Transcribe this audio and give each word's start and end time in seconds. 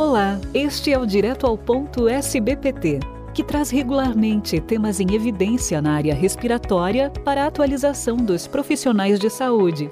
Olá, 0.00 0.40
este 0.54 0.90
é 0.90 0.98
o 0.98 1.04
Direto 1.04 1.46
ao 1.46 1.58
Ponto 1.58 2.08
SBPT, 2.08 3.00
que 3.34 3.44
traz 3.44 3.68
regularmente 3.68 4.58
temas 4.58 4.98
em 4.98 5.14
evidência 5.14 5.82
na 5.82 5.92
área 5.92 6.14
respiratória 6.14 7.10
para 7.22 7.44
a 7.44 7.48
atualização 7.48 8.16
dos 8.16 8.46
profissionais 8.46 9.20
de 9.20 9.28
saúde. 9.28 9.90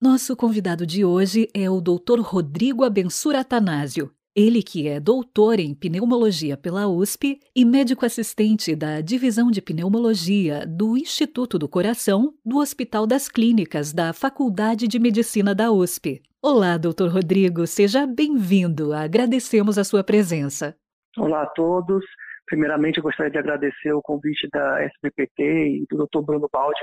Nosso 0.00 0.34
convidado 0.34 0.86
de 0.86 1.04
hoje 1.04 1.50
é 1.52 1.68
o 1.68 1.82
Dr. 1.82 2.22
Rodrigo 2.22 2.82
Abensura 2.82 3.40
Atanásio. 3.40 4.10
Ele 4.34 4.62
que 4.62 4.86
é 4.86 5.00
doutor 5.00 5.58
em 5.58 5.74
pneumologia 5.74 6.56
pela 6.56 6.86
USP 6.86 7.40
e 7.54 7.64
médico 7.64 8.06
assistente 8.06 8.76
da 8.76 9.00
Divisão 9.00 9.50
de 9.50 9.60
Pneumologia 9.60 10.64
do 10.64 10.96
Instituto 10.96 11.58
do 11.58 11.68
Coração 11.68 12.32
do 12.46 12.58
Hospital 12.58 13.08
das 13.08 13.28
Clínicas 13.28 13.92
da 13.92 14.12
Faculdade 14.12 14.86
de 14.86 15.00
Medicina 15.00 15.52
da 15.52 15.72
USP. 15.72 16.22
Olá, 16.40 16.78
doutor 16.78 17.10
Rodrigo, 17.10 17.66
seja 17.66 18.06
bem-vindo. 18.06 18.92
Agradecemos 18.92 19.76
a 19.76 19.82
sua 19.82 20.04
presença. 20.04 20.76
Olá 21.18 21.42
a 21.42 21.46
todos. 21.46 22.04
Primeiramente, 22.46 22.98
eu 22.98 23.02
gostaria 23.02 23.32
de 23.32 23.38
agradecer 23.38 23.92
o 23.92 24.00
convite 24.00 24.48
da 24.52 24.80
SBPT 24.84 25.42
e 25.42 25.86
do 25.90 26.06
Dr. 26.06 26.24
Bruno 26.24 26.48
Baldi 26.52 26.80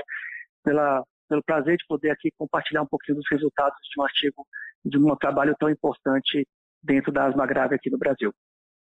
pela, 0.62 1.02
pelo 1.26 1.42
prazer 1.42 1.78
de 1.78 1.86
poder 1.88 2.10
aqui 2.10 2.30
compartilhar 2.36 2.82
um 2.82 2.86
pouquinho 2.86 3.16
dos 3.16 3.26
resultados 3.30 3.78
de 3.90 3.98
um 3.98 4.04
artigo, 4.04 4.46
de 4.84 4.98
um 4.98 5.16
trabalho 5.16 5.56
tão 5.58 5.70
importante 5.70 6.46
dentro 6.88 7.12
da 7.12 7.26
asma 7.26 7.46
grave 7.46 7.74
aqui 7.74 7.90
no 7.90 7.98
Brasil. 7.98 8.32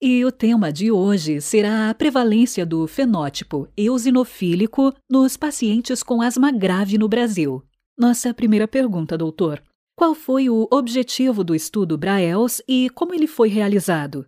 E 0.03 0.25
o 0.25 0.33
tema 0.33 0.73
de 0.73 0.91
hoje 0.91 1.41
será 1.41 1.89
a 1.89 1.95
prevalência 1.95 2.67
do 2.67 2.87
fenótipo 2.87 3.69
eosinofílico 3.77 4.93
nos 5.09 5.37
pacientes 5.37 6.03
com 6.03 6.21
asma 6.21 6.51
grave 6.51 6.99
no 6.99 7.09
Brasil. 7.09 7.63
Nossa 7.97 8.35
primeira 8.35 8.67
pergunta, 8.67 9.17
doutor. 9.17 9.63
Qual 9.97 10.15
foi 10.15 10.51
o 10.51 10.67
objetivo 10.73 11.45
do 11.45 11.55
estudo 11.55 11.97
Braels 11.97 12.61
e 12.69 12.91
como 12.91 13.15
ele 13.15 13.29
foi 13.29 13.49
realizado? 13.49 14.27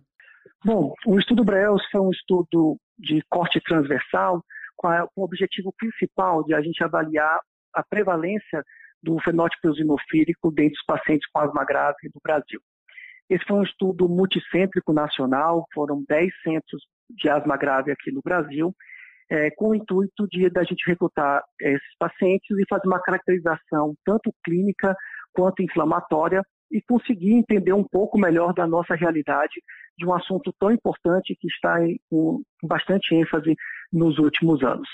Bom, 0.63 0.93
o 1.05 1.19
estudo 1.19 1.43
Braels 1.43 1.83
foi 1.91 2.01
um 2.01 2.11
estudo 2.11 2.77
de 2.97 3.21
corte 3.29 3.59
transversal 3.61 4.41
com, 4.77 4.87
a, 4.87 5.05
com 5.13 5.21
o 5.21 5.25
objetivo 5.25 5.73
principal 5.77 6.43
de 6.45 6.55
a 6.55 6.61
gente 6.61 6.81
avaliar 6.81 7.39
a 7.73 7.83
prevalência 7.83 8.63
do 9.03 9.19
fenótipo 9.19 9.67
eosinofílico 9.67 10.49
dentro 10.51 10.73
dos 10.73 10.85
pacientes 10.85 11.29
com 11.31 11.39
asma 11.39 11.65
grave 11.65 12.09
no 12.15 12.21
Brasil. 12.23 12.61
Esse 13.29 13.43
foi 13.45 13.57
um 13.57 13.63
estudo 13.63 14.07
multicêntrico 14.07 14.93
nacional, 14.93 15.65
foram 15.73 16.03
10 16.07 16.31
centros 16.43 16.81
de 17.09 17.29
asma 17.29 17.57
grave 17.57 17.91
aqui 17.91 18.11
no 18.11 18.21
Brasil, 18.21 18.73
é, 19.29 19.51
com 19.51 19.69
o 19.69 19.75
intuito 19.75 20.27
de 20.29 20.49
da 20.49 20.63
gente 20.63 20.87
recrutar 20.87 21.43
esses 21.59 21.97
pacientes 21.99 22.49
e 22.57 22.65
fazer 22.69 22.87
uma 22.87 23.01
caracterização 23.01 23.93
tanto 24.05 24.33
clínica 24.43 24.95
quanto 25.33 25.61
inflamatória 25.61 26.41
e 26.71 26.81
conseguir 26.81 27.33
entender 27.33 27.73
um 27.73 27.83
pouco 27.83 28.17
melhor 28.17 28.53
da 28.53 28.65
nossa 28.65 28.95
realidade 28.95 29.61
de 29.97 30.05
um 30.05 30.13
assunto 30.13 30.53
tão 30.59 30.71
importante 30.71 31.35
que 31.39 31.47
está 31.47 31.85
em, 31.85 31.99
com 32.09 32.41
bastante 32.63 33.13
ênfase 33.15 33.55
nos 33.91 34.17
últimos 34.19 34.63
anos. 34.63 34.87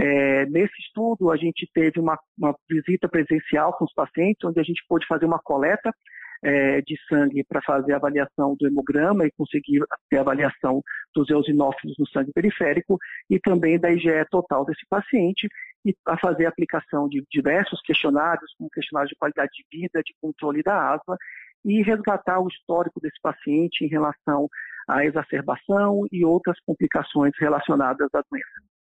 É, 0.00 0.46
nesse 0.46 0.74
estudo, 0.80 1.30
a 1.30 1.36
gente 1.36 1.68
teve 1.74 1.98
uma, 1.98 2.16
uma 2.36 2.54
visita 2.70 3.08
presencial 3.08 3.72
com 3.76 3.84
os 3.84 3.92
pacientes, 3.92 4.44
onde 4.44 4.60
a 4.60 4.62
gente 4.62 4.84
pôde 4.88 5.06
fazer 5.06 5.26
uma 5.26 5.40
coleta 5.40 5.92
é, 6.42 6.80
de 6.82 6.96
sangue 7.08 7.44
para 7.44 7.60
fazer 7.62 7.92
a 7.92 7.96
avaliação 7.96 8.56
do 8.58 8.66
hemograma 8.66 9.26
e 9.26 9.32
conseguir 9.32 9.80
ter 10.08 10.18
avaliação 10.18 10.82
dos 11.14 11.28
eosinófilos 11.30 11.96
no 11.98 12.06
sangue 12.08 12.32
periférico 12.32 12.98
e 13.28 13.38
também 13.38 13.78
da 13.78 13.90
IgE 13.90 14.24
total 14.30 14.64
desse 14.64 14.86
paciente 14.88 15.48
e 15.84 15.94
a 16.06 16.18
fazer 16.18 16.46
a 16.46 16.48
aplicação 16.48 17.08
de 17.08 17.24
diversos 17.30 17.80
questionários, 17.82 18.52
como 18.56 18.70
questionários 18.70 19.10
de 19.10 19.16
qualidade 19.16 19.50
de 19.52 19.78
vida, 19.78 20.02
de 20.02 20.14
controle 20.20 20.62
da 20.62 20.94
asma 20.94 21.16
e 21.64 21.82
resgatar 21.82 22.40
o 22.40 22.48
histórico 22.48 23.00
desse 23.00 23.20
paciente 23.20 23.84
em 23.84 23.88
relação 23.88 24.48
à 24.86 25.04
exacerbação 25.04 26.04
e 26.12 26.24
outras 26.24 26.58
complicações 26.64 27.32
relacionadas 27.38 28.08
à 28.14 28.22
doença. 28.30 28.77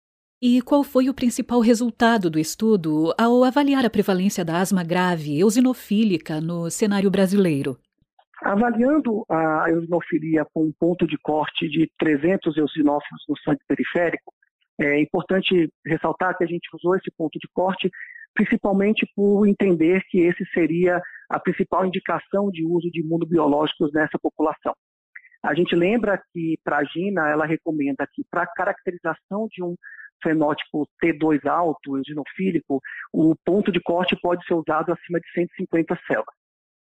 E 0.45 0.61
qual 0.61 0.83
foi 0.83 1.09
o 1.09 1.15
principal 1.15 1.61
resultado 1.61 2.29
do 2.29 2.37
estudo 2.37 3.15
ao 3.17 3.45
avaliar 3.45 3.87
a 3.87 3.91
prevalência 3.91 4.45
da 4.45 4.59
asma 4.59 4.83
grave 4.83 5.39
eosinofílica 5.39 6.41
no 6.41 6.69
cenário 6.69 7.09
brasileiro? 7.13 7.79
Avaliando 8.43 9.25
a 9.31 9.67
eosinofilia 9.71 10.45
com 10.53 10.65
um 10.65 10.73
ponto 10.73 11.07
de 11.07 11.17
corte 11.23 11.69
de 11.69 11.89
300 11.97 12.57
eosinófilos 12.57 13.23
no 13.29 13.39
sangue 13.39 13.61
periférico, 13.69 14.35
é 14.81 15.01
importante 15.01 15.73
ressaltar 15.87 16.37
que 16.37 16.43
a 16.43 16.49
gente 16.49 16.69
usou 16.75 16.97
esse 16.97 17.13
ponto 17.17 17.39
de 17.39 17.49
corte 17.55 17.89
principalmente 18.35 19.07
por 19.15 19.47
entender 19.47 20.03
que 20.09 20.23
esse 20.23 20.45
seria 20.53 21.01
a 21.31 21.39
principal 21.39 21.87
indicação 21.87 22.51
de 22.51 22.65
uso 22.65 22.91
de 22.91 23.01
imunobiológicos 23.01 23.93
nessa 23.93 24.19
população. 24.21 24.75
A 25.41 25.55
gente 25.55 25.77
lembra 25.77 26.21
que 26.33 26.59
para 26.65 26.79
a 26.79 26.85
GINA, 26.85 27.29
ela 27.29 27.47
recomenda 27.47 28.09
que 28.13 28.25
para 28.31 28.47
caracterização 28.47 29.47
de 29.51 29.63
um 29.63 29.77
fenótipo 30.23 30.87
T2 31.03 31.47
alto, 31.47 31.97
eosinofílico, 31.97 32.81
o 33.13 33.35
ponto 33.45 33.73
de 33.73 33.81
corte 33.81 34.17
pode 34.21 34.45
ser 34.47 34.55
usado 34.55 34.93
acima 34.93 35.21
de 35.21 35.31
150 35.33 35.99
células. 36.07 36.35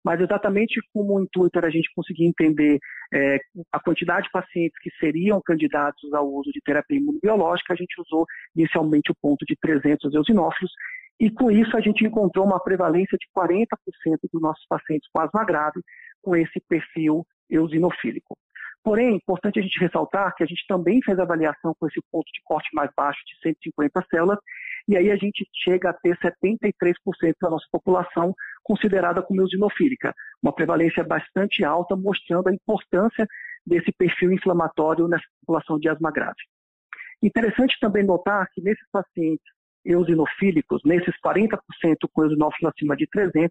Mas 0.04 0.20
exatamente 0.20 0.80
como 0.94 1.14
o 1.14 1.22
intuito 1.22 1.58
era 1.58 1.68
a 1.68 1.70
gente 1.70 1.90
conseguir 1.94 2.24
entender 2.24 2.78
é, 3.12 3.38
a 3.70 3.78
quantidade 3.78 4.26
de 4.26 4.30
pacientes 4.30 4.78
que 4.80 4.90
seriam 4.98 5.40
candidatos 5.44 6.12
ao 6.14 6.26
uso 6.26 6.50
de 6.52 6.60
terapia 6.62 6.98
imunobiológica, 6.98 7.74
a 7.74 7.76
gente 7.76 8.00
usou 8.00 8.24
inicialmente 8.56 9.10
o 9.10 9.16
ponto 9.20 9.44
de 9.44 9.54
300 9.60 10.14
eosinófilos, 10.14 10.72
e 11.18 11.30
com 11.30 11.50
isso 11.50 11.76
a 11.76 11.80
gente 11.80 12.04
encontrou 12.04 12.46
uma 12.46 12.58
prevalência 12.58 13.18
de 13.18 13.26
40% 13.36 13.66
dos 14.32 14.40
nossos 14.40 14.64
pacientes 14.66 15.08
com 15.12 15.20
asma 15.20 15.44
grave 15.44 15.82
com 16.22 16.34
esse 16.34 16.60
perfil 16.66 17.26
eosinofílico. 17.50 18.38
Porém, 18.82 19.08
é 19.08 19.16
importante 19.16 19.58
a 19.58 19.62
gente 19.62 19.78
ressaltar 19.78 20.34
que 20.34 20.42
a 20.42 20.46
gente 20.46 20.64
também 20.66 21.02
fez 21.02 21.18
avaliação 21.18 21.74
com 21.78 21.86
esse 21.86 22.00
ponto 22.10 22.26
de 22.32 22.40
corte 22.42 22.68
mais 22.72 22.90
baixo 22.96 23.20
de 23.26 23.38
150 23.42 24.06
células, 24.10 24.38
e 24.88 24.96
aí 24.96 25.10
a 25.10 25.16
gente 25.16 25.46
chega 25.62 25.90
a 25.90 25.92
ter 25.92 26.16
73% 26.18 27.34
da 27.40 27.50
nossa 27.50 27.66
população 27.70 28.34
considerada 28.62 29.22
como 29.22 29.42
eosinofílica, 29.42 30.14
uma 30.42 30.54
prevalência 30.54 31.04
bastante 31.04 31.62
alta, 31.62 31.94
mostrando 31.94 32.48
a 32.48 32.54
importância 32.54 33.26
desse 33.66 33.92
perfil 33.92 34.32
inflamatório 34.32 35.06
nessa 35.06 35.26
população 35.40 35.78
de 35.78 35.88
asma 35.88 36.10
grave. 36.10 36.40
Interessante 37.22 37.76
também 37.80 38.02
notar 38.02 38.48
que 38.52 38.62
nesses 38.62 38.86
pacientes 38.90 39.44
eosinofílicos, 39.84 40.80
nesses 40.84 41.14
40% 41.24 41.58
com 42.12 42.22
eosinófilos 42.22 42.72
acima 42.74 42.96
de 42.96 43.06
300, 43.06 43.50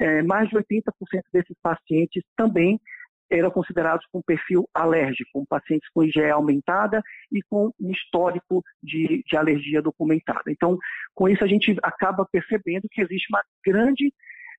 é, 0.00 0.22
mais 0.22 0.48
de 0.48 0.56
80% 0.56 0.90
desses 1.32 1.56
pacientes 1.62 2.22
também 2.36 2.80
eram 3.30 3.50
considerados 3.50 4.06
com 4.12 4.22
perfil 4.22 4.68
alérgico, 4.74 5.30
com 5.32 5.44
pacientes 5.44 5.88
com 5.90 6.04
IgE 6.04 6.30
aumentada 6.30 7.02
e 7.32 7.42
com 7.42 7.72
um 7.80 7.90
histórico 7.90 8.62
de, 8.82 9.22
de, 9.26 9.36
alergia 9.36 9.82
documentada. 9.82 10.44
Então, 10.48 10.78
com 11.14 11.28
isso 11.28 11.42
a 11.42 11.46
gente 11.46 11.76
acaba 11.82 12.26
percebendo 12.30 12.88
que 12.90 13.00
existe 13.00 13.26
uma 13.30 13.42
grande 13.64 14.12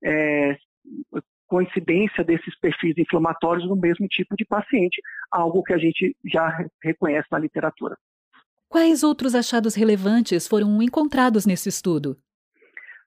é, 0.03 0.57
coincidência 1.47 2.23
desses 2.23 2.57
perfis 2.59 2.97
inflamatórios 2.97 3.67
no 3.67 3.75
mesmo 3.75 4.07
tipo 4.07 4.35
de 4.35 4.45
paciente, 4.45 5.01
algo 5.31 5.63
que 5.63 5.73
a 5.73 5.77
gente 5.77 6.15
já 6.25 6.65
reconhece 6.83 7.27
na 7.31 7.39
literatura. 7.39 7.95
Quais 8.67 9.03
outros 9.03 9.35
achados 9.35 9.75
relevantes 9.75 10.47
foram 10.47 10.81
encontrados 10.81 11.45
nesse 11.45 11.69
estudo? 11.69 12.17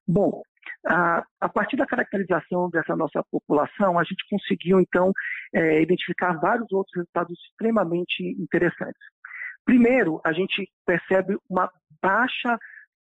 Bom, 0.07 0.43
a, 0.87 1.49
partir 1.49 1.77
da 1.77 1.87
caracterização 1.87 2.71
dessa 2.71 2.95
nossa 2.95 3.23
população, 3.31 3.99
a 3.99 4.05
gente 4.05 4.25
conseguiu, 4.31 4.81
então, 4.81 5.13
é, 5.53 5.83
identificar 5.83 6.35
vários 6.35 6.71
outros 6.73 6.95
resultados 6.95 7.39
extremamente 7.39 8.23
interessantes. 8.39 9.01
Primeiro, 9.65 10.21
a 10.25 10.33
gente 10.33 10.71
percebe 10.87 11.37
uma 11.49 11.71
baixa 12.01 12.59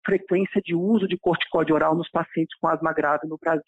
frequência 0.05 0.61
de 0.61 0.75
uso 0.75 1.07
de 1.07 1.17
corticóide 1.17 1.73
oral 1.73 1.95
nos 1.95 2.09
pacientes 2.09 2.57
com 2.59 2.67
asma 2.67 2.93
grave 2.93 3.27
no 3.27 3.37
Brasil. 3.37 3.63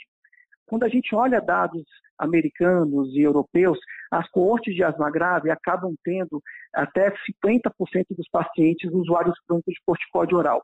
Quando 0.68 0.84
a 0.84 0.90
gente 0.90 1.14
olha 1.16 1.42
dados 1.42 1.84
americanos 2.18 3.14
e 3.14 3.22
europeus, 3.22 3.78
as 4.12 4.30
coortes 4.30 4.76
de 4.76 4.84
asma 4.84 5.10
grave 5.10 5.50
acabam 5.50 5.96
tendo 6.04 6.42
até 6.74 7.12
50% 7.12 7.72
dos 8.12 8.28
pacientes 8.30 8.92
usuários 8.92 9.40
crônicos 9.48 9.74
de 9.74 9.82
corticóide 9.86 10.36
oral. 10.36 10.64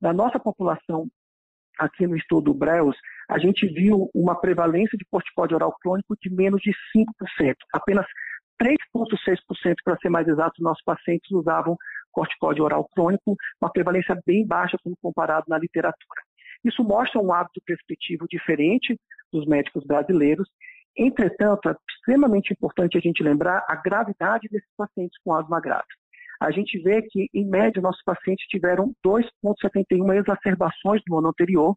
Na 0.00 0.12
nossa 0.12 0.38
população 0.38 1.08
aqui 1.78 2.06
no 2.06 2.16
estudo 2.16 2.54
Breus, 2.54 2.96
a 3.28 3.38
gente 3.38 3.66
viu 3.66 4.10
uma 4.14 4.38
prevalência 4.38 4.96
de 4.98 5.04
corticóide 5.10 5.54
oral 5.54 5.74
crônico 5.80 6.16
de 6.20 6.30
menos 6.30 6.60
de 6.60 6.72
5%. 6.96 7.54
Apenas 7.72 8.06
3,6%, 8.62 9.74
para 9.84 9.96
ser 9.98 10.08
mais 10.08 10.28
exato, 10.28 10.62
nossos 10.62 10.82
pacientes 10.84 11.30
usavam 11.30 11.76
corticóide 12.12 12.62
oral 12.62 12.88
crônico, 12.94 13.36
uma 13.60 13.70
prevalência 13.70 14.16
bem 14.24 14.46
baixa 14.46 14.78
quando 14.82 14.96
comparado 15.02 15.46
na 15.48 15.58
literatura. 15.58 16.22
Isso 16.64 16.82
mostra 16.84 17.20
um 17.20 17.32
hábito 17.32 17.60
prescritivo 17.64 18.26
diferente 18.28 18.98
dos 19.32 19.46
médicos 19.46 19.84
brasileiros. 19.84 20.48
Entretanto, 20.96 21.68
é 21.68 21.76
extremamente 21.90 22.52
importante 22.52 22.96
a 22.96 23.00
gente 23.00 23.22
lembrar 23.22 23.64
a 23.68 23.74
gravidade 23.74 24.48
desses 24.48 24.70
pacientes 24.76 25.18
com 25.24 25.34
asma 25.34 25.60
grave 25.60 25.84
a 26.40 26.50
gente 26.50 26.78
vê 26.82 27.02
que, 27.02 27.28
em 27.32 27.44
média, 27.46 27.82
nossos 27.82 28.02
pacientes 28.02 28.46
tiveram 28.46 28.92
2,71 29.04 30.16
exacerbações 30.16 31.02
no 31.08 31.18
ano 31.18 31.28
anterior, 31.28 31.76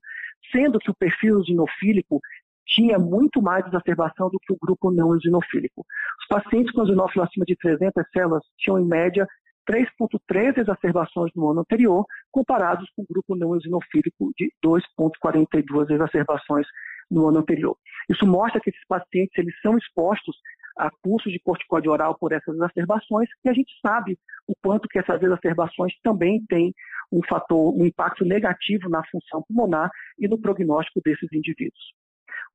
sendo 0.52 0.80
que 0.80 0.92
o 0.92 0.96
perfil 0.96 1.38
eosinofílico 1.38 2.20
tinha 2.66 3.00
muito 3.00 3.42
mais 3.42 3.66
exacerbação 3.66 4.30
do 4.30 4.40
que 4.40 4.52
o 4.54 4.58
grupo 4.62 4.92
não 4.92 5.14
eosinofílico. 5.14 5.86
Os 6.20 6.28
pacientes 6.28 6.72
com 6.74 6.82
eosinófilo 6.82 7.24
acima 7.24 7.46
de 7.46 7.56
300 7.56 8.04
células 8.12 8.44
tinham, 8.58 8.80
em 8.80 8.86
média, 8.86 9.26
3,3 9.70 10.58
exacerbações 10.58 11.32
no 11.36 11.50
ano 11.50 11.62
anterior, 11.62 12.06
comparados 12.32 12.90
com 12.96 13.04
o 13.04 13.08
grupo 13.10 13.36
não 13.36 13.54
eosinofílico 13.54 14.32
de 14.38 14.52
2,42 14.64 15.92
exacerbações 15.92 16.68
no 17.10 17.28
ano 17.28 17.40
anterior. 17.40 17.76
Isso 18.10 18.26
mostra 18.26 18.60
que 18.60 18.70
esses 18.70 18.86
pacientes 18.88 19.38
eles 19.38 19.54
são 19.62 19.78
expostos 19.78 20.38
a 20.78 20.90
curso 21.02 21.30
de 21.30 21.40
corticóide 21.40 21.90
oral 21.90 22.18
por 22.18 22.32
essas 22.32 22.56
exacerbações, 22.56 23.30
e 23.44 23.50
a 23.50 23.54
gente 23.54 23.74
sabe 23.82 24.18
o 24.48 24.54
quanto 24.62 24.88
que 24.88 25.00
essas 25.00 25.22
exacerbações 25.22 25.94
também 26.04 26.44
têm 26.48 26.74
um 27.12 27.22
fator, 27.28 27.74
um 27.76 27.86
impacto 27.86 28.26
negativo 28.26 28.90
na 28.90 29.04
função 29.06 29.44
pulmonar 29.48 29.90
e 30.20 30.28
no 30.28 30.40
prognóstico 30.40 31.02
desses 31.04 31.32
indivíduos. 31.32 31.94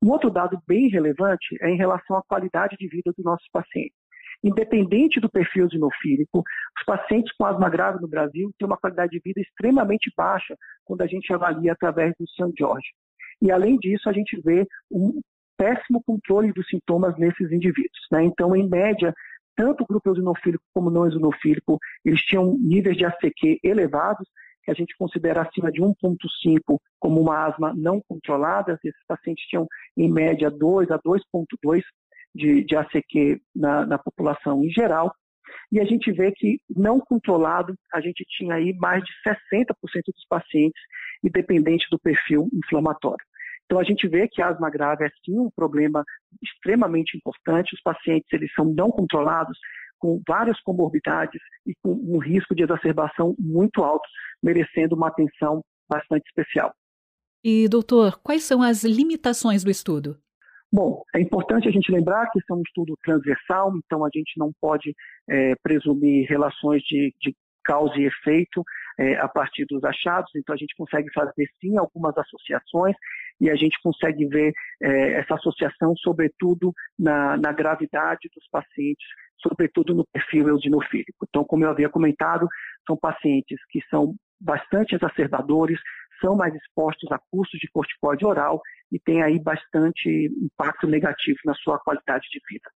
Um 0.01 0.09
outro 0.11 0.29
dado 0.29 0.61
bem 0.67 0.89
relevante 0.89 1.57
é 1.61 1.69
em 1.69 1.77
relação 1.77 2.17
à 2.17 2.23
qualidade 2.23 2.75
de 2.77 2.87
vida 2.87 3.11
dos 3.15 3.23
nossos 3.23 3.47
pacientes. 3.51 3.95
Independente 4.43 5.21
do 5.21 5.29
perfil 5.29 5.63
eosinofílico, 5.63 6.43
os 6.77 6.83
pacientes 6.85 7.33
com 7.37 7.45
asma 7.45 7.69
grave 7.69 8.01
no 8.01 8.07
Brasil 8.07 8.51
têm 8.57 8.67
uma 8.67 8.77
qualidade 8.77 9.11
de 9.11 9.21
vida 9.23 9.39
extremamente 9.39 10.11
baixa 10.17 10.57
quando 10.83 11.01
a 11.01 11.07
gente 11.07 11.31
avalia 11.31 11.71
através 11.71 12.13
do 12.19 12.27
St. 12.27 12.51
George. 12.57 12.87
E, 13.41 13.51
além 13.51 13.77
disso, 13.77 14.09
a 14.09 14.13
gente 14.13 14.39
vê 14.41 14.67
um 14.91 15.21
péssimo 15.57 16.03
controle 16.03 16.51
dos 16.51 16.67
sintomas 16.67 17.17
nesses 17.17 17.51
indivíduos. 17.51 18.07
Né? 18.11 18.23
Então, 18.23 18.55
em 18.55 18.67
média, 18.67 19.13
tanto 19.55 19.83
o 19.83 19.87
grupo 19.87 20.09
eosinofílico 20.09 20.63
como 20.73 20.89
não 20.89 21.05
eosinofílico, 21.05 21.77
eles 22.03 22.21
tinham 22.21 22.57
níveis 22.57 22.97
de 22.97 23.05
ACQ 23.05 23.59
elevados, 23.63 24.27
que 24.63 24.71
a 24.71 24.73
gente 24.73 24.95
considera 24.97 25.41
acima 25.41 25.71
de 25.71 25.81
1,5 25.81 26.79
como 26.99 27.21
uma 27.21 27.47
asma 27.47 27.73
não 27.75 28.01
controlada. 28.07 28.79
Esses 28.83 29.05
pacientes 29.07 29.45
tinham, 29.45 29.67
em 29.97 30.11
média, 30.11 30.49
2 30.49 30.89
a 30.89 30.97
2,2 30.99 31.83
de, 32.33 32.63
de 32.63 32.75
ACQ 32.75 33.41
na, 33.55 33.85
na 33.85 33.97
população 33.97 34.63
em 34.63 34.69
geral. 34.69 35.13
E 35.71 35.79
a 35.79 35.85
gente 35.85 36.11
vê 36.11 36.31
que 36.31 36.59
não 36.69 36.99
controlado, 36.99 37.75
a 37.93 38.01
gente 38.01 38.23
tinha 38.27 38.55
aí 38.55 38.73
mais 38.73 39.03
de 39.03 39.11
60% 39.25 39.67
dos 40.07 40.25
pacientes, 40.29 40.81
independente 41.23 41.87
do 41.91 41.99
perfil 41.99 42.49
inflamatório. 42.53 43.23
Então 43.65 43.79
a 43.79 43.83
gente 43.83 44.07
vê 44.07 44.27
que 44.27 44.41
a 44.41 44.49
asma 44.49 44.69
grave 44.69 45.05
é 45.05 45.09
sim 45.25 45.39
um 45.39 45.49
problema 45.49 46.03
extremamente 46.41 47.17
importante. 47.17 47.73
Os 47.73 47.81
pacientes 47.81 48.31
eles 48.31 48.51
são 48.53 48.65
não 48.65 48.89
controlados, 48.89 49.57
com 49.97 50.21
várias 50.27 50.59
comorbidades 50.61 51.41
e 51.65 51.73
com 51.81 51.93
um 51.93 52.17
risco 52.17 52.53
de 52.53 52.63
exacerbação 52.63 53.33
muito 53.39 53.81
alto, 53.81 54.07
merecendo 54.43 54.95
uma 54.95 55.07
atenção 55.07 55.63
bastante 55.89 56.25
especial. 56.27 56.73
E, 57.41 57.67
doutor, 57.69 58.19
quais 58.21 58.43
são 58.43 58.61
as 58.61 58.83
limitações 58.83 59.63
do 59.63 59.71
estudo? 59.71 60.17
Bom, 60.71 61.03
é 61.15 61.21
importante 61.21 61.67
a 61.67 61.71
gente 61.71 61.91
lembrar 61.91 62.29
que 62.31 62.39
esse 62.39 62.51
é 62.51 62.53
um 62.53 62.61
estudo 62.61 62.97
transversal, 63.03 63.71
então 63.77 64.03
a 64.03 64.09
gente 64.13 64.33
não 64.37 64.51
pode 64.59 64.93
é, 65.29 65.53
presumir 65.61 66.27
relações 66.27 66.81
de, 66.83 67.13
de 67.21 67.35
causa 67.63 67.93
e 67.97 68.05
efeito 68.05 68.63
é, 68.99 69.15
a 69.17 69.27
partir 69.27 69.65
dos 69.65 69.83
achados, 69.83 70.31
então 70.35 70.53
a 70.53 70.57
gente 70.57 70.75
consegue 70.75 71.11
fazer 71.13 71.47
sim 71.61 71.77
algumas 71.77 72.17
associações 72.17 72.95
e 73.39 73.49
a 73.49 73.55
gente 73.55 73.77
consegue 73.81 74.25
ver 74.27 74.53
é, 74.81 75.19
essa 75.19 75.35
associação, 75.35 75.93
sobretudo 75.97 76.71
na, 76.97 77.37
na, 77.37 77.51
gravidade 77.51 78.29
dos 78.33 78.47
pacientes, 78.49 79.05
sobretudo 79.41 79.93
no 79.93 80.05
perfil 80.11 80.47
eosinofílico. 80.47 81.25
Então, 81.27 81.43
como 81.43 81.65
eu 81.65 81.69
havia 81.69 81.89
comentado, 81.89 82.47
são 82.87 82.97
pacientes 82.97 83.59
que 83.69 83.81
são 83.89 84.15
bastante 84.39 84.95
exacerbadores, 84.95 85.79
são 86.21 86.35
mais 86.35 86.53
expostos 86.55 87.11
a 87.11 87.19
custos 87.31 87.59
de 87.59 87.69
corticoide 87.71 88.25
oral 88.25 88.61
e 88.91 88.99
têm 88.99 89.21
aí 89.21 89.39
bastante 89.39 90.31
impacto 90.41 90.87
negativo 90.87 91.39
na 91.45 91.53
sua 91.55 91.79
qualidade 91.79 92.27
de 92.31 92.39
vida. 92.49 92.69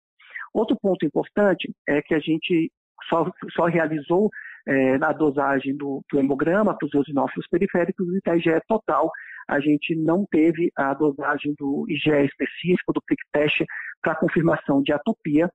Outro 0.52 0.76
ponto 0.80 1.04
importante 1.04 1.70
é 1.86 2.00
que 2.00 2.14
a 2.14 2.18
gente 2.18 2.72
só, 3.08 3.30
só 3.52 3.66
realizou 3.66 4.30
é, 4.66 4.98
na 4.98 5.12
dosagem 5.12 5.76
do, 5.76 6.02
do 6.10 6.18
hemograma 6.18 6.76
para 6.76 6.86
os 6.86 6.94
eosinófilos 6.94 7.46
periféricos 7.48 8.06
e 8.08 8.20
da 8.24 8.36
IgE 8.36 8.60
total, 8.66 9.10
a 9.48 9.60
gente 9.60 9.94
não 9.94 10.26
teve 10.28 10.72
a 10.76 10.92
dosagem 10.92 11.54
do 11.56 11.86
IgE 11.88 12.24
específico, 12.24 12.92
do 12.92 13.02
prick 13.06 13.22
test, 13.32 13.64
para 14.02 14.16
confirmação 14.16 14.82
de 14.82 14.92
atopia, 14.92 15.48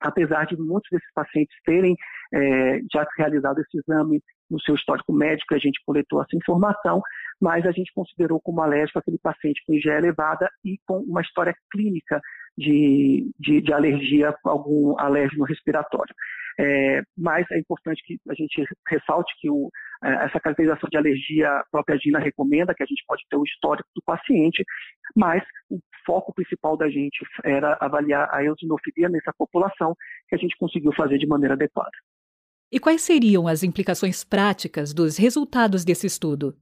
apesar 0.00 0.46
de 0.46 0.56
muitos 0.56 0.90
desses 0.90 1.10
pacientes 1.14 1.56
terem 1.64 1.96
é, 2.34 2.80
já 2.92 3.06
realizado 3.16 3.60
esse 3.60 3.78
exame 3.78 4.20
no 4.50 4.60
seu 4.60 4.74
histórico 4.74 5.12
médico, 5.12 5.54
a 5.54 5.58
gente 5.58 5.80
coletou 5.86 6.20
essa 6.20 6.36
informação, 6.36 7.00
mas 7.40 7.64
a 7.64 7.72
gente 7.72 7.90
considerou 7.94 8.40
como 8.40 8.60
alérgico 8.60 8.98
aquele 8.98 9.18
paciente 9.18 9.62
com 9.66 9.72
IgE 9.72 9.88
elevada 9.88 10.48
e 10.64 10.78
com 10.86 10.98
uma 10.98 11.22
história 11.22 11.54
clínica 11.70 12.20
de, 12.56 13.30
de, 13.38 13.62
de 13.62 13.72
alergia, 13.72 14.34
algum 14.44 14.98
alérgeno 14.98 15.44
respiratório. 15.44 16.14
É, 16.58 17.02
mas 17.16 17.50
é 17.50 17.58
importante 17.58 18.02
que 18.04 18.18
a 18.28 18.34
gente 18.34 18.64
ressalte 18.88 19.32
que 19.40 19.50
o, 19.50 19.70
é, 20.04 20.26
essa 20.26 20.40
caracterização 20.40 20.88
de 20.90 20.96
alergia 20.96 21.48
a 21.48 21.64
própria 21.70 21.98
Gina 21.98 22.18
recomenda, 22.18 22.74
que 22.74 22.82
a 22.82 22.86
gente 22.86 23.02
pode 23.06 23.22
ter 23.28 23.36
o 23.36 23.44
histórico 23.44 23.88
do 23.94 24.02
paciente, 24.02 24.64
mas 25.16 25.42
o 25.70 25.78
foco 26.04 26.34
principal 26.34 26.76
da 26.76 26.88
gente 26.88 27.24
era 27.44 27.76
avaliar 27.80 28.28
a 28.32 28.44
eosinofilia 28.44 29.08
nessa 29.08 29.32
população, 29.32 29.94
que 30.28 30.34
a 30.34 30.38
gente 30.38 30.56
conseguiu 30.56 30.92
fazer 30.92 31.18
de 31.18 31.26
maneira 31.26 31.54
adequada. 31.54 31.92
E 32.70 32.80
quais 32.80 33.02
seriam 33.02 33.46
as 33.46 33.62
implicações 33.62 34.24
práticas 34.24 34.94
dos 34.94 35.18
resultados 35.18 35.84
desse 35.84 36.06
estudo? 36.06 36.56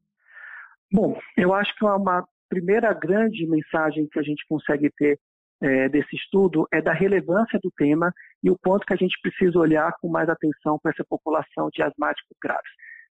Bom, 0.93 1.17
eu 1.37 1.55
acho 1.55 1.73
que 1.77 1.85
uma 1.85 2.27
primeira 2.49 2.93
grande 2.93 3.47
mensagem 3.47 4.09
que 4.11 4.19
a 4.19 4.23
gente 4.23 4.45
consegue 4.49 4.91
ter 4.91 5.19
é, 5.63 5.89
desse 5.89 6.17
estudo 6.17 6.67
é 6.73 6.81
da 6.81 6.93
relevância 6.93 7.59
do 7.63 7.71
tema 7.71 8.13
e 8.43 8.51
o 8.51 8.57
quanto 8.59 8.87
que 8.87 8.95
a 8.95 8.97
gente 8.97 9.19
precisa 9.23 9.59
olhar 9.59 9.93
com 10.01 10.09
mais 10.09 10.29
atenção 10.29 10.79
para 10.83 10.93
essa 10.93 11.05
população 11.05 11.69
de 11.73 11.83
asmáticos 11.83 12.37
graves. 12.43 12.71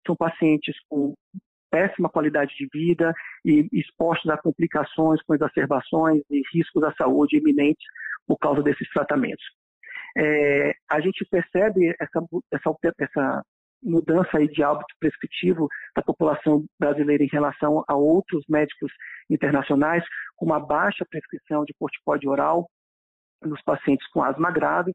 São 0.06 0.14
pacientes 0.14 0.76
com 0.88 1.14
péssima 1.70 2.08
qualidade 2.08 2.54
de 2.56 2.68
vida 2.72 3.12
e 3.44 3.68
expostos 3.72 4.30
a 4.30 4.38
complicações 4.38 5.20
com 5.22 5.34
exacerbações 5.34 6.22
e 6.30 6.42
riscos 6.54 6.82
à 6.84 6.92
saúde 6.92 7.36
iminentes 7.36 7.84
por 8.26 8.38
causa 8.38 8.62
desses 8.62 8.88
tratamentos. 8.90 9.44
É, 10.16 10.72
a 10.88 11.00
gente 11.00 11.26
percebe 11.30 11.94
essa, 12.00 12.20
essa, 12.52 12.92
essa 12.98 13.42
mudança 13.82 14.38
aí 14.38 14.48
de 14.48 14.62
hábito 14.62 14.94
prescritivo 14.98 15.68
da 15.94 16.02
população 16.02 16.64
brasileira 16.78 17.22
em 17.22 17.28
relação 17.30 17.84
a 17.86 17.94
outros 17.94 18.44
médicos 18.48 18.92
internacionais, 19.30 20.04
com 20.36 20.46
uma 20.46 20.60
baixa 20.60 21.04
prescrição 21.08 21.64
de 21.64 21.74
corticoide 21.78 22.28
oral 22.28 22.68
nos 23.42 23.62
pacientes 23.62 24.06
com 24.08 24.22
asma 24.22 24.50
grave, 24.50 24.92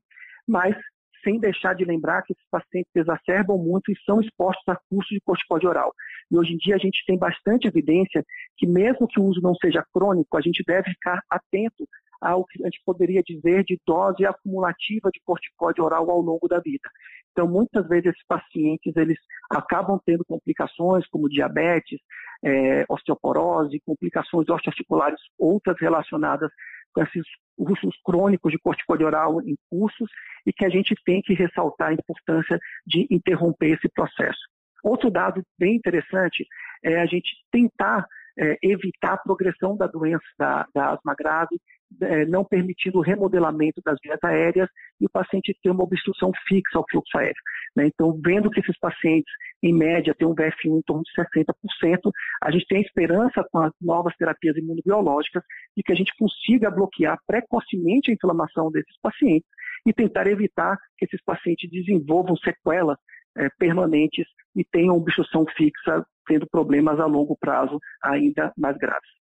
mas 0.48 0.76
sem 1.24 1.40
deixar 1.40 1.76
de 1.76 1.86
lembrar 1.86 2.24
que 2.24 2.34
esses 2.34 2.46
pacientes 2.50 2.92
exacerbam 2.96 3.58
muito 3.58 3.92
e 3.92 4.00
são 4.04 4.20
expostos 4.20 4.64
a 4.68 4.76
curso 4.90 5.14
de 5.14 5.22
corticoide 5.22 5.68
oral. 5.68 5.94
E 6.32 6.38
hoje 6.38 6.54
em 6.54 6.58
dia 6.58 6.76
a 6.76 6.80
gente 6.80 7.04
tem 7.06 7.18
bastante 7.18 7.68
evidência 7.68 8.24
que 8.58 8.68
mesmo 8.68 9.08
que 9.08 9.20
o 9.20 9.24
uso 9.24 9.40
não 9.42 9.54
seja 9.56 9.86
crônico, 9.94 10.38
a 10.38 10.42
gente 10.42 10.64
deve 10.66 10.90
ficar 10.90 11.22
atento 11.30 11.88
ao 12.22 12.46
que 12.46 12.62
a 12.62 12.66
gente 12.66 12.82
poderia 12.86 13.24
dizer 13.24 13.64
de 13.64 13.80
dose 13.86 14.26
acumulativa 14.26 15.10
de 15.12 15.20
corticoide 15.26 15.82
oral 15.82 16.10
ao 16.10 16.22
longo 16.22 16.48
da 16.48 16.60
vida. 16.60 16.90
Então, 17.32 17.48
muitas 17.48 17.88
vezes 17.88 18.08
esses 18.08 18.26
pacientes 18.28 18.96
eles 18.96 19.18
acabam 19.50 20.00
tendo 20.06 20.24
complicações 20.26 21.08
como 21.08 21.30
diabetes, 21.30 22.00
é, 22.44 22.86
osteoporose, 22.90 23.82
complicações 23.86 24.50
osteoarticulares, 24.50 25.20
outras 25.40 25.78
relacionadas 25.80 26.52
com 26.94 27.02
esses 27.04 27.24
usos 27.58 27.96
crônicos 28.04 28.52
de 28.52 28.60
corticoide 28.60 29.04
oral 29.04 29.42
em 29.42 29.56
cursos 29.70 30.10
e 30.46 30.52
que 30.52 30.66
a 30.66 30.70
gente 30.70 30.94
tem 31.06 31.22
que 31.22 31.34
ressaltar 31.34 31.90
a 31.90 31.94
importância 31.94 32.60
de 32.86 33.08
interromper 33.10 33.78
esse 33.78 33.90
processo. 33.90 34.40
Outro 34.84 35.10
dado 35.10 35.42
bem 35.58 35.76
interessante 35.76 36.46
é 36.84 37.00
a 37.00 37.06
gente 37.06 37.30
tentar 37.52 38.06
é, 38.38 38.58
evitar 38.64 39.14
a 39.14 39.18
progressão 39.18 39.78
da 39.78 39.88
doença 39.88 40.26
da, 40.38 40.66
da 40.74 40.94
asma 40.94 41.14
grave 41.16 41.60
é, 42.02 42.26
não 42.26 42.44
permitindo 42.44 43.00
o 43.00 43.02
remodelamento 43.02 43.82
das 43.84 43.98
vias 44.04 44.20
aéreas 44.24 44.70
e 45.00 45.06
o 45.06 45.10
paciente 45.10 45.58
ter 45.62 45.70
uma 45.70 45.84
obstrução 45.84 46.32
fixa 46.48 46.78
ao 46.78 46.86
fluxo 46.90 47.18
aéreo. 47.18 47.42
Né? 47.76 47.88
Então, 47.88 48.18
vendo 48.24 48.50
que 48.50 48.60
esses 48.60 48.78
pacientes, 48.80 49.32
em 49.62 49.74
média, 49.74 50.16
têm 50.16 50.28
um 50.28 50.36
VF1 50.36 50.78
em 50.78 50.82
torno 50.82 51.04
de 51.04 51.12
60%, 51.14 52.12
a 52.44 52.52
gente 52.52 52.66
tem 52.68 52.82
esperança 52.82 53.46
com 53.52 53.60
as 53.60 53.72
novas 53.82 54.16
terapias 54.16 54.56
imunobiológicas 54.58 55.44
de 55.76 55.84
que 55.84 55.92
a 55.92 55.96
gente 55.96 56.14
consiga 56.18 56.72
bloquear 56.72 57.18
precocemente 57.28 58.12
a 58.12 58.14
inflamação 58.14 58.72
desses 58.72 58.98
pacientes 59.02 59.50
e 59.86 59.94
tentar 59.94 60.28
evitar 60.28 60.78
que 60.98 61.06
esses 61.06 61.22
pacientes 61.24 61.70
desenvolvam 61.70 62.36
sequelas 62.38 62.98
é, 63.38 63.50
permanentes 63.58 64.26
e 64.56 64.64
tenham 64.64 64.96
obstrução 64.96 65.46
fixa, 65.56 66.06
tendo 66.28 66.48
problemas 66.48 67.00
a 67.00 67.06
longo 67.06 67.38
prazo 67.38 67.80
ainda 68.04 68.54
mais 68.58 68.78
graves. 68.78 69.21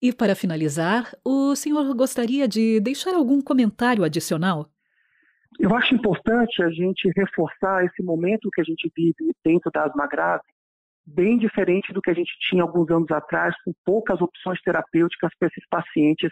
E 0.00 0.12
para 0.12 0.36
finalizar, 0.36 1.12
o 1.24 1.56
senhor 1.56 1.92
gostaria 1.94 2.46
de 2.46 2.78
deixar 2.80 3.14
algum 3.14 3.42
comentário 3.42 4.04
adicional? 4.04 4.70
Eu 5.58 5.74
acho 5.74 5.92
importante 5.92 6.62
a 6.62 6.70
gente 6.70 7.10
reforçar 7.16 7.84
esse 7.84 8.00
momento 8.02 8.48
que 8.52 8.60
a 8.60 8.64
gente 8.64 8.88
vive 8.96 9.34
dentro 9.44 9.72
da 9.72 9.84
asma 9.84 10.06
grave, 10.06 10.44
bem 11.04 11.36
diferente 11.36 11.92
do 11.92 12.00
que 12.00 12.10
a 12.10 12.14
gente 12.14 12.30
tinha 12.48 12.62
alguns 12.62 12.88
anos 12.90 13.10
atrás, 13.10 13.54
com 13.64 13.72
poucas 13.84 14.20
opções 14.20 14.60
terapêuticas 14.62 15.32
para 15.36 15.48
esses 15.48 15.66
pacientes 15.68 16.30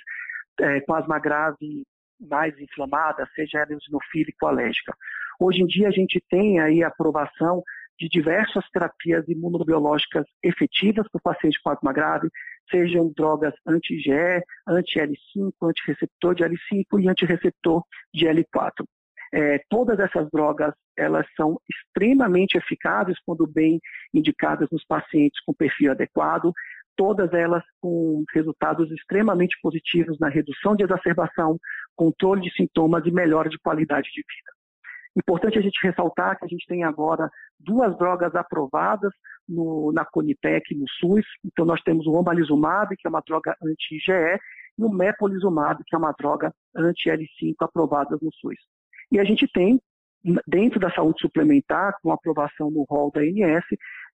é, 0.60 0.80
com 0.82 0.94
asma 0.94 1.18
grave 1.18 1.84
mais 2.20 2.56
inflamada, 2.60 3.28
seja 3.34 3.58
ela 3.58 3.72
eosinofílica 3.72 4.46
ou 4.46 4.48
alérgica. 4.48 4.94
Hoje 5.40 5.62
em 5.62 5.66
dia 5.66 5.88
a 5.88 5.92
gente 5.92 6.22
tem 6.30 6.60
aí 6.60 6.84
a 6.84 6.88
aprovação 6.88 7.62
de 7.98 8.08
diversas 8.08 8.68
terapias 8.70 9.26
imunobiológicas 9.28 10.24
efetivas 10.42 11.06
para 11.10 11.18
o 11.18 11.22
paciente 11.22 11.60
com 11.62 11.70
asma 11.70 11.92
grave, 11.92 12.28
sejam 12.70 13.12
drogas 13.16 13.54
anti-IgE, 13.66 14.42
anti-L5, 14.66 15.52
anti-receptor 15.62 16.34
de 16.34 16.44
L5 16.44 17.00
e 17.00 17.08
anti-receptor 17.08 17.82
de 18.12 18.26
L4. 18.26 18.84
É, 19.32 19.60
todas 19.68 19.98
essas 19.98 20.28
drogas 20.30 20.72
elas 20.96 21.26
são 21.36 21.60
extremamente 21.68 22.56
eficazes 22.56 23.18
quando 23.24 23.46
bem 23.46 23.80
indicadas 24.14 24.68
nos 24.70 24.84
pacientes 24.84 25.38
com 25.44 25.52
perfil 25.52 25.90
adequado, 25.90 26.52
todas 26.96 27.32
elas 27.34 27.62
com 27.80 28.24
resultados 28.32 28.90
extremamente 28.90 29.58
positivos 29.60 30.18
na 30.18 30.28
redução 30.28 30.74
de 30.74 30.84
exacerbação, 30.84 31.58
controle 31.94 32.40
de 32.40 32.54
sintomas 32.54 33.04
e 33.04 33.10
melhora 33.10 33.50
de 33.50 33.58
qualidade 33.58 34.08
de 34.10 34.22
vida. 34.22 34.56
Importante 35.16 35.58
a 35.58 35.62
gente 35.62 35.78
ressaltar 35.82 36.38
que 36.38 36.44
a 36.44 36.48
gente 36.48 36.66
tem 36.66 36.84
agora 36.84 37.30
duas 37.58 37.96
drogas 37.96 38.34
aprovadas 38.34 39.12
no, 39.48 39.92
na 39.92 40.04
Conitec 40.04 40.74
no 40.74 40.86
SUS. 41.00 41.24
Então, 41.44 41.64
nós 41.64 41.80
temos 41.82 42.06
o 42.06 42.12
omalizumab, 42.12 42.96
que 42.96 43.06
é 43.06 43.10
uma 43.10 43.22
droga 43.26 43.56
anti-IgE, 43.62 44.38
e 44.78 44.84
o 44.84 44.90
mepolizumab, 44.90 45.82
que 45.86 45.94
é 45.94 45.98
uma 45.98 46.12
droga 46.12 46.52
anti-L5 46.76 47.54
aprovadas 47.60 48.20
no 48.20 48.32
SUS. 48.34 48.58
E 49.10 49.18
a 49.18 49.24
gente 49.24 49.46
tem, 49.48 49.80
dentro 50.46 50.78
da 50.80 50.90
saúde 50.90 51.20
suplementar, 51.20 51.94
com 52.02 52.12
aprovação 52.12 52.70
no 52.70 52.84
rol 52.88 53.10
da 53.10 53.20
ANS, 53.20 53.64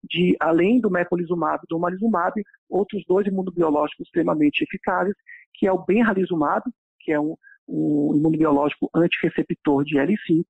de, 0.05 0.37
além 0.41 0.81
do 0.81 0.91
mepolizumab 0.91 1.61
e 1.65 1.69
do 1.69 1.77
omalizumab, 1.77 2.35
outros 2.69 3.05
dois 3.07 3.27
imunobiológicos 3.27 4.07
extremamente 4.07 4.63
eficazes, 4.63 5.15
que 5.55 5.67
é 5.67 5.73
o 5.73 5.85
benralizumab, 5.85 6.63
que 7.01 7.13
é 7.13 7.21
um, 7.21 7.37
um 7.69 8.15
imunobiológico 8.17 8.91
antirreceptor 8.95 9.85
de 9.85 9.97
L5, 9.97 10.45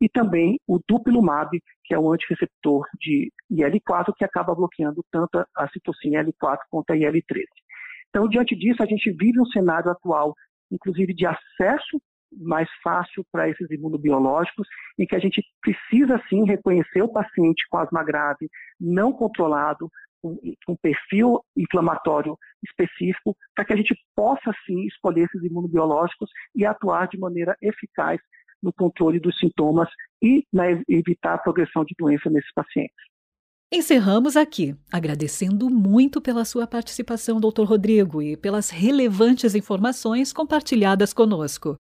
e 0.00 0.08
também 0.08 0.60
o 0.66 0.78
dupilumab, 0.86 1.50
que 1.84 1.94
é 1.94 1.98
um 1.98 2.12
antirreceptor 2.12 2.86
de 3.00 3.32
IL-4, 3.50 4.12
que 4.16 4.24
acaba 4.24 4.54
bloqueando 4.54 5.04
tanto 5.10 5.44
a 5.56 5.68
citocina 5.68 6.22
L4 6.22 6.58
quanto 6.70 6.90
a 6.90 6.96
IL-13. 6.96 7.44
Então, 8.10 8.28
diante 8.28 8.54
disso, 8.54 8.82
a 8.82 8.86
gente 8.86 9.10
vive 9.10 9.40
um 9.40 9.46
cenário 9.46 9.90
atual, 9.90 10.34
inclusive 10.70 11.14
de 11.14 11.26
acesso 11.26 12.00
mais 12.32 12.68
fácil 12.82 13.24
para 13.32 13.48
esses 13.48 13.70
imunobiológicos, 13.70 14.66
em 14.98 15.06
que 15.06 15.16
a 15.16 15.18
gente 15.18 15.42
precisa 15.60 16.20
sim 16.28 16.44
reconhecer 16.44 17.02
o 17.02 17.12
paciente 17.12 17.64
com 17.70 17.78
asma 17.78 18.02
grave 18.02 18.48
não 18.80 19.12
controlado, 19.12 19.90
com 20.66 20.72
um 20.72 20.76
perfil 20.76 21.40
inflamatório 21.56 22.36
específico, 22.64 23.36
para 23.54 23.64
que 23.64 23.72
a 23.72 23.76
gente 23.76 23.94
possa 24.14 24.52
sim 24.66 24.86
escolher 24.86 25.24
esses 25.24 25.42
imunobiológicos 25.42 26.30
e 26.54 26.64
atuar 26.64 27.08
de 27.08 27.18
maneira 27.18 27.56
eficaz 27.62 28.20
no 28.62 28.72
controle 28.72 29.20
dos 29.20 29.38
sintomas 29.38 29.88
e 30.22 30.44
na 30.52 30.64
evitar 30.88 31.34
a 31.34 31.38
progressão 31.38 31.84
de 31.84 31.94
doença 31.98 32.28
nesses 32.30 32.52
pacientes. 32.52 32.96
Encerramos 33.72 34.36
aqui, 34.36 34.76
agradecendo 34.92 35.68
muito 35.68 36.20
pela 36.20 36.44
sua 36.44 36.68
participação, 36.68 37.40
Dr. 37.40 37.64
Rodrigo, 37.64 38.22
e 38.22 38.36
pelas 38.36 38.70
relevantes 38.70 39.56
informações 39.56 40.32
compartilhadas 40.32 41.12
conosco. 41.12 41.76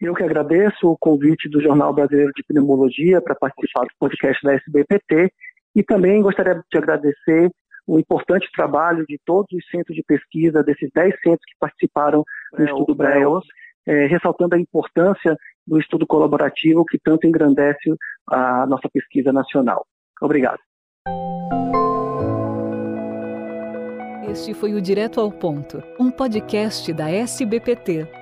Eu 0.00 0.14
que 0.14 0.24
agradeço 0.24 0.88
o 0.88 0.98
convite 0.98 1.48
do 1.48 1.62
Jornal 1.62 1.94
Brasileiro 1.94 2.32
de 2.34 2.42
Pneumologia 2.42 3.20
para 3.22 3.36
participar 3.36 3.82
do 3.82 3.94
podcast 4.00 4.42
da 4.42 4.54
SBPT 4.54 5.32
e 5.76 5.82
também 5.84 6.20
gostaria 6.20 6.54
de 6.54 6.76
agradecer 6.76 7.52
o 7.86 7.98
importante 7.98 8.48
trabalho 8.54 9.04
de 9.06 9.18
todos 9.24 9.50
os 9.52 9.68
centros 9.70 9.96
de 9.96 10.02
pesquisa, 10.02 10.62
desses 10.62 10.90
10 10.94 11.14
centros 11.22 11.44
que 11.46 11.56
participaram 11.58 12.24
do 12.52 12.62
é, 12.62 12.66
estudo 12.66 12.94
BREOS, 12.94 13.44
é, 13.86 14.06
ressaltando 14.06 14.54
a 14.54 14.58
importância 14.58 15.36
do 15.66 15.78
estudo 15.78 16.06
colaborativo 16.06 16.84
que 16.84 16.98
tanto 16.98 17.26
engrandece 17.26 17.94
a 18.28 18.66
nossa 18.66 18.88
pesquisa 18.92 19.32
nacional. 19.32 19.86
Obrigado. 20.20 20.58
Este 24.30 24.54
foi 24.54 24.72
o 24.72 24.80
Direto 24.80 25.20
ao 25.20 25.30
Ponto, 25.30 25.82
um 25.98 26.10
podcast 26.10 26.92
da 26.92 27.10
SBPT 27.10 28.21